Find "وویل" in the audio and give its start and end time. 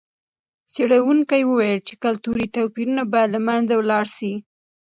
1.45-1.79